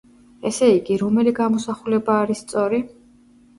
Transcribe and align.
ესე 0.49 0.69
იგი, 0.77 0.97
რომელი 1.01 1.35
გამოსახულება 1.41 2.19
არის 2.25 2.43
სწორი? 2.47 2.83